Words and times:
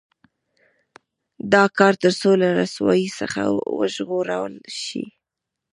دا 1.53 1.63
کار 1.77 1.93
تر 2.03 2.13
څو 2.21 2.29
له 2.41 2.47
رسوایۍ 2.61 3.07
څخه 3.19 3.41
وژغورل 3.79 4.55
شي. 4.83 5.03